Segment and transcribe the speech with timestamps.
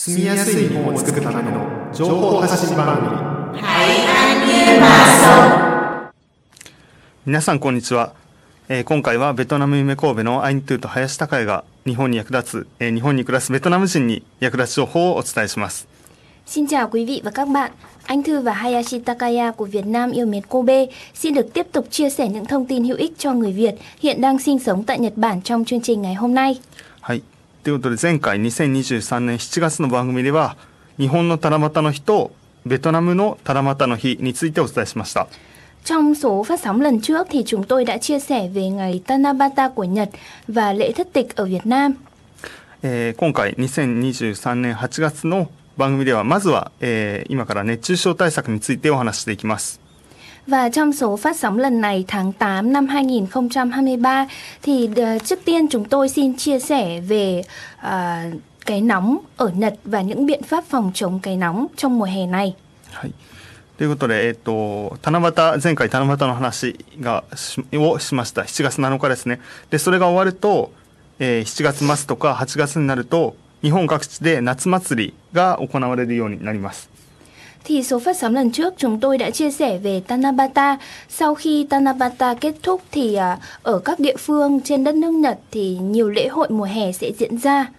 [0.00, 3.60] 住みやすい日本を作るための情報発信番組
[7.26, 8.14] 皆さんこんにちは、
[8.68, 15.88] えー今回はベトナム夢神戸のアイントゥーと林孝也が日本に役立つ、えー日本に暮らすベトナム人に役立つ情報をお伝えします
[16.46, 17.72] Xin chào quý vị và các bạn.
[18.06, 21.86] Anh Thư và Hayashi Takaya của Việt Nam yêu mến Kobe xin được tiếp tục
[21.90, 24.98] chia sẻ những thông tin hữu ích cho người Việt hiện đang sinh sống tại
[24.98, 26.60] Nhật Bản trong chương trình ngày hôm nay.
[27.00, 30.56] はいということで前回2023年7月の番組では
[30.98, 32.32] 日本の七夕の日と
[32.66, 35.26] ベトナムの七夕の日についてお伝えしました
[35.84, 39.68] Trong số phát sóng lần trước thì chúng tôi đã chia sẻ về ngày Tanabata
[39.68, 40.10] của Nhật
[40.48, 41.92] và lễ thất tịch ở Việt Nam.
[42.82, 49.80] えー今回2023年8月の番組ではまずは、えー今から熱中症対策についてお話ししていきます
[50.47, 54.27] Và trong số phát sóng lần này tháng 8 năm 2023
[54.61, 57.41] thì ờ, trước tiên chúng tôi xin chia sẻ về
[57.81, 58.17] ờ,
[58.65, 62.25] cái nóng ở Nhật và những biện pháp phòng chống cái nóng trong mùa hè
[62.25, 62.55] này.
[62.93, 63.13] はい。
[63.77, 68.43] ということで、えっ、と、七夕、前回七夕の話がしをしました。
[68.43, 69.39] 7月7日ですね。
[69.71, 70.71] で、それが終わると、
[71.19, 76.89] えー7月末とか8月になると、日本各地で夏祭りが行われるようになります。
[77.67, 80.77] Thì số phát sóng lần trước chúng tôi đã chia sẻ về Tanabata.
[81.09, 85.39] Sau khi Tanabata kết thúc thì à, ở các địa phương trên đất nước Nhật
[85.51, 87.71] thì nhiều lễ hội mùa hè sẽ diễn ra.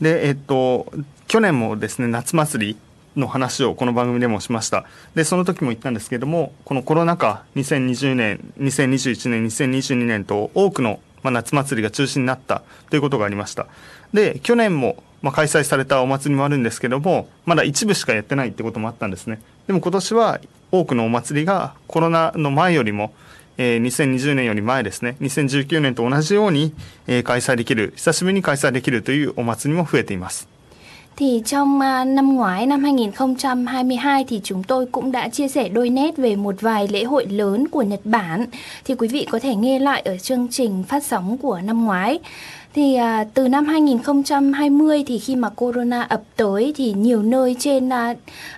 [0.00, 0.86] で、えっ、と、
[1.28, 2.76] 去年もですね、夏祭り
[3.16, 4.86] の話をこの番組でもしました。
[5.14, 13.66] で、その時も言ったんですけども、このコロナ禍、2020年、2021年、2022年と多くの、まあ、夏祭りが中止になったということがありました。
[14.14, 19.41] で、去年も、 まあ、開催されたお祭りもあるんですけども、まだ一部しかやってないってこともあったんですね。
[19.65, 20.39] でも今年は
[20.71, 23.11] 多くのお祭りがコロナの前よりも、
[23.57, 26.75] えー2020年より前ですね、2019年と同じように、
[27.07, 30.47] えー開催できる、久しぶりに開催できるというお祭りも増えています。
[31.17, 31.79] Thì trong
[32.15, 36.55] năm ngoái năm 2022 thì chúng tôi cũng đã chia sẻ đôi nét về một
[36.61, 38.45] vài lễ hội lớn của Nhật Bản.
[38.85, 42.19] Thì quý vị có thể nghe lại ở chương trình phát sóng của năm ngoái.
[42.75, 47.89] Thì à, từ năm 2020 thì khi mà corona ập tới thì nhiều nơi trên
[47.89, 48.13] à,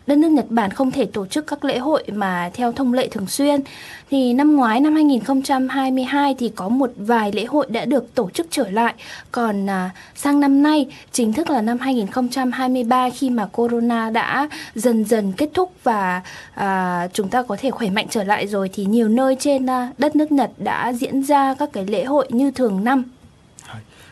[0.07, 3.07] đất nước Nhật Bản không thể tổ chức các lễ hội mà theo thông lệ
[3.07, 3.61] thường xuyên.
[4.09, 8.47] Thì năm ngoái năm 2022 thì có một vài lễ hội đã được tổ chức
[8.49, 8.93] trở lại.
[9.31, 15.05] Còn à, sang năm nay chính thức là năm 2023 khi mà corona đã dần
[15.05, 16.21] dần kết thúc và
[16.53, 19.89] à, chúng ta có thể khỏe mạnh trở lại rồi thì nhiều nơi trên à,
[19.97, 23.03] đất nước Nhật đã diễn ra các cái lễ hội như thường năm.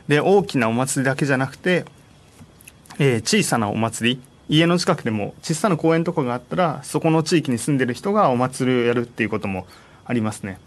[0.09, 1.85] で大きなお祭りだけじゃなくて、
[2.99, 9.65] えー小さなお祭り家の近くでも小さな公園とかがあったらそこの地域に住んでる人がお祭りをやるっていうことも
[10.05, 10.59] ありますね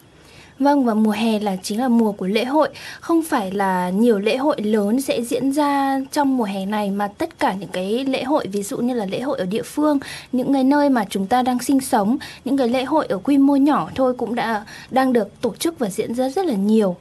[0.59, 4.19] Vâng và mùa hè là chính là mùa của lễ hội Không phải là nhiều
[4.19, 8.05] lễ hội lớn sẽ diễn ra trong mùa hè này Mà tất cả những cái
[8.05, 9.99] lễ hội ví dụ như là lễ hội ở địa phương
[10.31, 13.37] Những cái nơi mà chúng ta đang sinh sống Những cái lễ hội ở quy
[13.37, 16.97] mô nhỏ thôi cũng đã đang được tổ chức và diễn ra rất là nhiều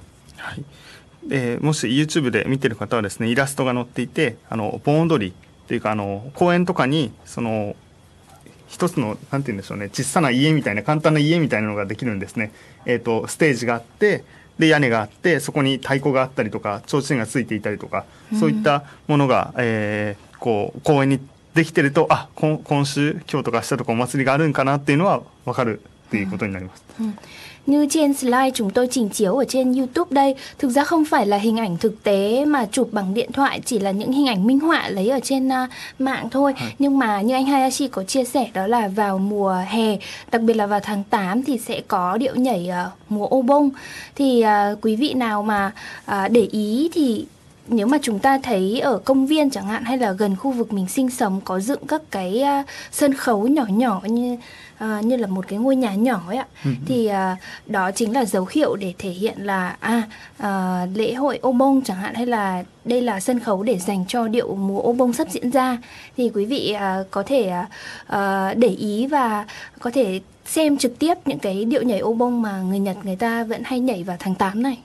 [1.27, 7.75] はいでもし YouTube で見てる方はですねイラストが載っていてあの盆踊りっていうかあの公園とかにその
[8.67, 12.51] 一つのなんて言うんでしょうね小さな家みたいな簡単な家みたいなのができるんですね、
[12.85, 14.23] えー、とステージがあって
[14.59, 18.05] で屋根があってそこに太鼓があったりとか提灯がついていたりとか、
[18.39, 21.19] そういったものが、えーこう公園に
[21.53, 26.82] できてるとあ今今週今日とか明日とかお祭りがあるんかなっていうのは分かる っていうことになります。
[27.66, 31.26] Như trên slide chúng tôi trình chiếu ở trên YouTube đây, thực ra không phải
[31.26, 34.46] là hình ảnh thực tế mà chụp bằng điện thoại, chỉ là những hình ảnh
[34.46, 36.54] minh họa lấy ở trên à, mạng thôi.
[36.78, 39.98] Nhưng mà như anh Hayashi có chia sẻ đó là vào mùa hè,
[40.32, 43.70] đặc biệt là vào tháng 8 thì sẽ có điệu nhảy à, mùa ô bông.
[44.14, 45.72] Thì à, quý vị nào mà
[46.04, 47.26] à, để ý thì
[47.67, 50.73] nếu mà chúng ta thấy ở công viên chẳng hạn hay là gần khu vực
[50.73, 54.37] mình sinh sống có dựng các cái à, sân khấu nhỏ nhỏ như
[54.77, 56.45] à, như là một cái ngôi nhà nhỏ ấy ạ
[56.85, 60.03] thì à, đó chính là dấu hiệu để thể hiện là à,
[60.37, 64.05] à lễ hội ô bông chẳng hạn hay là đây là sân khấu để dành
[64.07, 65.77] cho điệu mùa ô bông sắp diễn ra.
[66.17, 67.51] Thì quý vị à, có thể
[68.07, 69.45] à, để ý và
[69.79, 73.15] có thể xem trực tiếp những cái điệu nhảy ô bông mà người Nhật người
[73.15, 74.77] ta vẫn hay nhảy vào tháng 8 này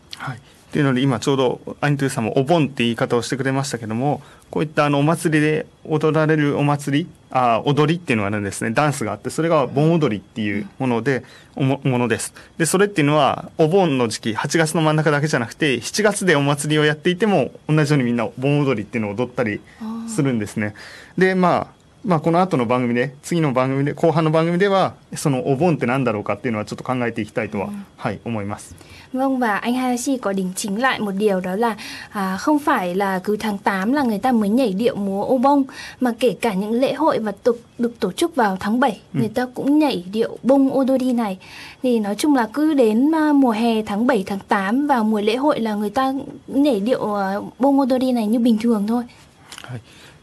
[0.72, 8.70] っていうので今ちょうどアニトゥーさんもお盆って言い方をしてくれましたけどもこういったあのお祭りで踊られるお祭りあ踊りっていうのがあるんですね。
[8.70, 11.24] ダンスがあってそれが盆踊りっていうもので
[11.56, 12.32] もものです。
[12.56, 19.60] でそれっていうのはお盆の時期8月の真ん中だけじゃなくて7月でお祭りをやっていても同じようにみんな盆踊りっていうのを踊ったり
[20.08, 20.74] するんですね。
[21.19, 28.75] でまあまあ、この後の番組で次の番組で後半の番組ではそのお盆って何だろうかっていうのはちょっと考えていきたいとは、はい思います
[29.13, 31.75] Vâng và anh Hayashi có đính chính lại một điều đó là
[32.11, 35.38] à, không phải là cứ tháng 8 là người ta mới nhảy điệu múa ô
[35.38, 35.63] bông
[35.99, 39.19] mà kể cả những lễ hội và tục được tổ chức vào tháng 7 ừ.
[39.19, 41.38] người ta cũng nhảy điệu bông odori này
[41.83, 45.21] thì nói chung là cứ đến uh, mùa hè tháng 7 tháng 8 vào mùa
[45.21, 46.13] lễ hội là người ta
[46.47, 49.03] nhảy điệu uh, bông odori này như bình thường thôi.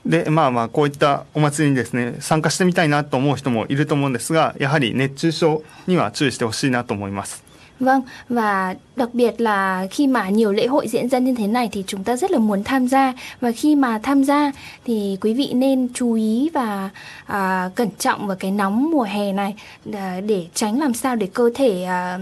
[0.07, 7.45] でまあまあこういったお祭りにですね参加してみたいなと思う人もいると思うんですがやはり熱中症には注意してほしいなと思います。
[7.81, 11.85] Vâng, và đặc biệt là khi mà nhiều lễ hội diễn ra như thế này thì
[11.87, 14.53] chúng ta rất là muốn tham gia và khi mà tham gia
[14.85, 16.91] thì quý vị nên chú ý và
[17.27, 19.55] à, cẩn trọng vào cái nóng mùa hè này
[19.93, 22.19] à, để tránh làm sao để cơ thể à,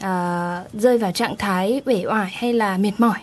[0.00, 3.18] à, rơi vào trạng thái uể oải hay là mệt mỏi.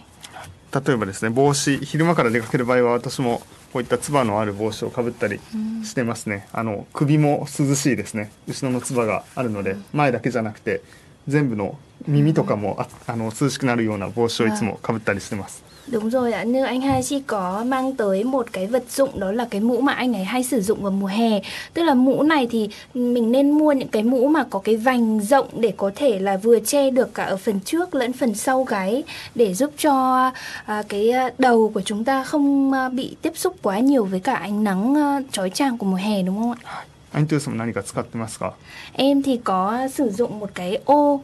[0.76, 3.42] 例えばですね帽子昼間から出かける場合は私も
[3.73, 5.41] こういったつばのある帽子をかぶったり
[5.85, 8.33] してますね、あの首も涼しいですね。
[8.49, 10.83] 後ろのつばがあるので前だけじゃなくて
[11.29, 15.63] 全部の耳とかもああの涼しくなるような帽子をいつもかぶったりしてます。
[15.91, 19.47] Đúng rồi ạ, như anh hai chị có mang tới một cái vật dụng đó là
[19.51, 21.41] cái mũ mà anh ấy hay sử dụng vào mùa hè.
[21.75, 25.21] Tức là mũ này thì mình nên mua những cái mũ mà có cái vành
[25.21, 28.65] rộng để có thể là vừa che được cả ở phần trước lẫn phần sau
[28.65, 29.03] gáy
[29.35, 30.31] để giúp cho
[30.67, 34.21] à, cái à, đầu của chúng ta không à, bị tiếp xúc quá nhiều với
[34.21, 36.85] cả ánh nắng à, chói chang của mùa hè đúng không ạ?
[37.13, 38.51] Anh Tư sống nani cả
[38.93, 41.21] Em thì có sử dụng một cái ô.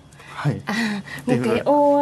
[0.65, 2.01] À, một cái ô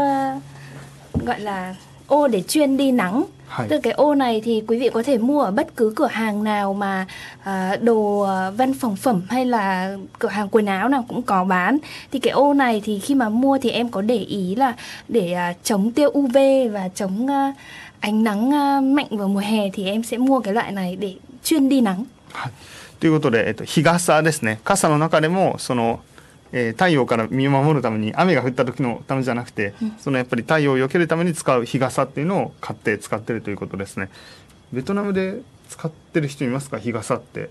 [1.27, 1.75] gọi là
[2.08, 3.26] ô để chuyên đi nắng
[3.70, 6.44] từ cái ô này thì quý vị có thể mua ở bất cứ cửa hàng
[6.44, 7.06] nào mà
[7.42, 11.44] uh, đồ uh, văn phòng phẩm hay là cửa hàng quần áo nào cũng có
[11.44, 11.78] bán
[12.12, 14.74] thì cái ô này thì khi mà mua thì em có để ý là
[15.08, 16.38] để uh, chống tiêu UV
[16.72, 17.56] và chống uh,
[18.00, 21.16] ánh nắng uh, mạnh vào mùa hè thì em sẽ mua cái loại này để
[21.44, 22.06] chuyên đi nắng
[23.00, 26.02] ということで、えっと、日傘ですね傘の中でもその、
[26.57, 34.09] えー、太陽から身を守るために雨が降った時のためじゃなくて、うん、そのやっぱり太陽を避けるために使う日傘っていうのを買って使ってるということですね。
[34.73, 36.79] ベトナムで使ってる人いますか？
[36.79, 37.51] 日傘って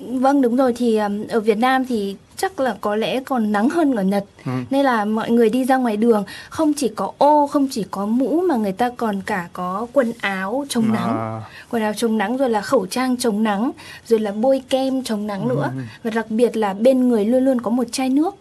[0.00, 0.96] Vâng đúng rồi thì
[1.28, 4.52] ở Việt Nam thì chắc là có lẽ còn nắng hơn ở Nhật ừ.
[4.70, 8.06] nên là mọi người đi ra ngoài đường không chỉ có ô không chỉ có
[8.06, 11.40] mũ mà người ta còn cả có quần áo chống nắng à.
[11.70, 13.70] quần áo chống nắng rồi là khẩu trang chống nắng
[14.06, 15.48] rồi là bôi kem chống nắng ừ.
[15.48, 15.70] nữa
[16.02, 18.36] và đặc biệt là bên người luôn luôn có một chai nước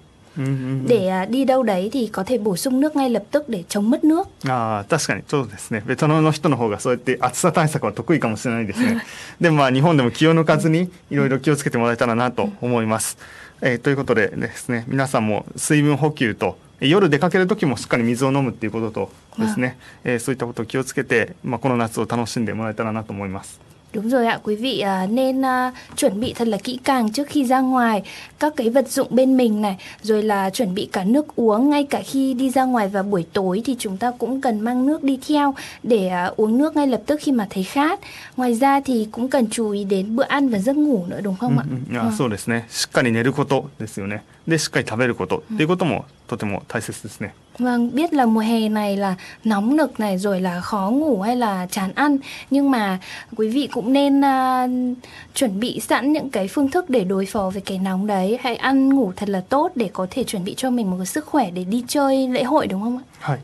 [0.88, 3.90] để đi đâu đấy thì có thể bổ sung nước ngay lập tức để chống
[3.90, 4.28] mất nước.
[4.48, 5.84] ああ、確かにそうですね。
[5.86, 9.04] ベトナムの人の方がそうやって暑さ対策は得意かもしれないですね。
[9.42, 13.18] でもまあ日本でも気を抜かずにいろいろ気をつけてもらえたらなと思います。
[13.62, 23.65] えー、ということでですね、皆さんも水分補給と夜出かける時もしっかり水を飲むっていうこととですね、えー、そういったことを気をつけて、まあ、この夏を楽しんでもらえたらなと思います。
[23.95, 27.45] Đúng rồi ạ, quý vị à, nên à, chuẩn bị thật là kỹ càng trước khi
[27.45, 28.03] ra ngoài
[28.39, 31.85] các cái vật dụng bên mình này, rồi là chuẩn bị cả nước uống ngay
[31.85, 35.05] cả khi đi ra ngoài vào buổi tối thì chúng ta cũng cần mang nước
[35.05, 38.01] đi theo để à, uống nước ngay lập tức khi mà thấy khát.
[38.37, 41.37] Ngoài ra thì cũng cần chú ý đến bữa ăn và giấc ngủ nữa đúng
[41.37, 41.65] không ạ?
[41.71, 42.67] Ừ, ừ, à, そうですね。
[42.71, 44.23] しっかり寝ることですよね。
[44.49, 47.35] で、しっかり食べることっていうこともとても大切ですね。
[47.59, 51.67] Vâng, biết là mùa hè này là nóng nực này rồi là khó ngủ hay là
[51.67, 52.19] chán ăn
[52.51, 52.99] nhưng mà
[53.37, 54.99] quý vị cũng nên uh,
[55.35, 58.39] chuẩn bị sẵn những cái phương thức để đối phó với cái nóng đấy.
[58.43, 61.07] Hãy ăn ngủ thật là tốt để có thể chuẩn bị cho mình một cái
[61.07, 63.05] sức khỏe để đi chơi lễ hội đúng không ạ?
[63.21, 63.41] はい。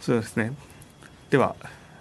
[0.00, 0.52] そうですね。
[1.30, 1.54] では、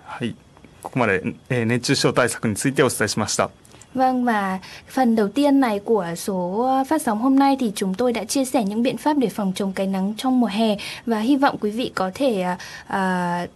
[0.06, 0.36] はい。
[0.84, 3.50] ここまで、えー、熱中症対策についてお伝えしました。
[3.97, 4.59] Vâng và
[4.89, 8.45] phần đầu tiên này của số phát sóng hôm nay thì chúng tôi đã chia
[8.45, 10.77] sẻ những biện pháp để phòng chống cái nắng trong mùa hè
[11.07, 12.45] và hy vọng quý vị có thể
[12.89, 13.49] uh,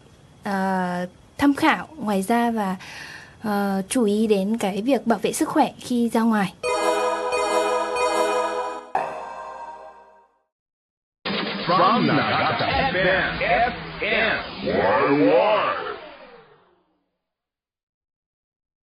[0.49, 2.77] uh, tham khảo ngoài ra và
[3.49, 6.53] uh, chú ý đến cái việc bảo vệ sức khỏe khi ra ngoài.
[11.67, 13.39] From Nagata FM,
[14.01, 15.80] FM 101.